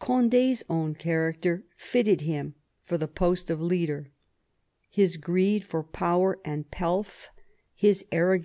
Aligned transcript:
Condi's 0.00 0.64
own 0.68 0.96
character 0.96 1.64
fitted 1.76 2.22
him 2.22 2.56
for 2.82 2.98
the 2.98 3.06
post 3.06 3.50
of 3.50 3.60
leader. 3.62 4.10
His 4.90 5.16
greed 5.16 5.62
for 5.62 5.84
power 5.84 6.40
and 6.44 6.68
pelf, 6.68 7.28
his 7.72 8.04
arrogance. 8.10 8.44